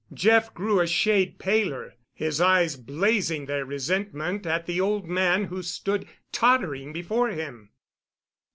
Jeff 0.15 0.51
grew 0.55 0.79
a 0.79 0.87
shade 0.87 1.37
paler, 1.37 1.93
his 2.11 2.41
eyes 2.41 2.75
blazing 2.75 3.45
their 3.45 3.63
resentment 3.63 4.47
at 4.47 4.65
the 4.65 4.81
old 4.81 5.05
man 5.07 5.43
who 5.43 5.61
stood 5.61 6.07
tottering 6.31 6.91
before 6.91 7.29
him. 7.29 7.69